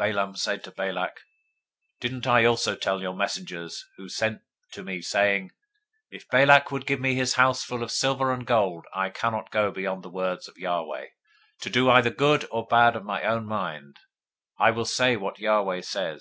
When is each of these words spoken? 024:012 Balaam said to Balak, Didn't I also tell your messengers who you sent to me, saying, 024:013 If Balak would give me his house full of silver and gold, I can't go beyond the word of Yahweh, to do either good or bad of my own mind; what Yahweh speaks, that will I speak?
024:012 0.00 0.12
Balaam 0.12 0.36
said 0.36 0.64
to 0.64 0.70
Balak, 0.72 1.20
Didn't 2.00 2.26
I 2.26 2.44
also 2.44 2.74
tell 2.74 3.00
your 3.00 3.14
messengers 3.14 3.84
who 3.96 4.02
you 4.02 4.08
sent 4.08 4.42
to 4.72 4.82
me, 4.82 5.00
saying, 5.00 5.50
024:013 6.12 6.18
If 6.18 6.28
Balak 6.30 6.72
would 6.72 6.84
give 6.84 6.98
me 7.00 7.14
his 7.14 7.34
house 7.34 7.62
full 7.62 7.84
of 7.84 7.92
silver 7.92 8.32
and 8.32 8.44
gold, 8.44 8.86
I 8.92 9.10
can't 9.10 9.48
go 9.52 9.70
beyond 9.70 10.02
the 10.02 10.10
word 10.10 10.40
of 10.48 10.58
Yahweh, 10.58 11.06
to 11.60 11.70
do 11.70 11.90
either 11.90 12.10
good 12.10 12.48
or 12.50 12.66
bad 12.66 12.96
of 12.96 13.04
my 13.04 13.22
own 13.22 13.46
mind; 13.46 13.98
what 14.56 14.80
Yahweh 14.80 14.84
speaks, 14.86 15.12
that 15.44 15.46
will 15.46 15.70
I 15.70 15.80
speak? 15.82 16.16